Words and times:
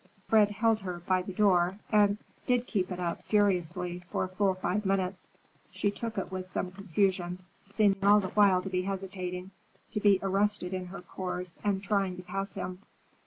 Fred 0.27 0.49
held 0.49 0.79
her 0.79 1.01
by 1.05 1.21
the 1.21 1.31
door 1.31 1.77
and 1.91 2.17
did 2.47 2.65
keep 2.65 2.91
it 2.91 2.99
up, 2.99 3.21
furiously, 3.25 3.99
for 4.07 4.27
full 4.27 4.55
five 4.55 4.83
minutes. 4.83 5.29
She 5.69 5.91
took 5.91 6.17
it 6.17 6.31
with 6.31 6.47
some 6.47 6.71
confusion, 6.71 7.37
seeming 7.67 8.03
all 8.03 8.19
the 8.19 8.29
while 8.29 8.63
to 8.63 8.69
be 8.71 8.81
hesitating, 8.81 9.51
to 9.91 9.99
be 9.99 10.17
arrested 10.23 10.73
in 10.73 10.87
her 10.87 11.01
course 11.01 11.59
and 11.63 11.83
trying 11.83 12.15
to 12.17 12.23
pass 12.23 12.55
him. 12.55 12.79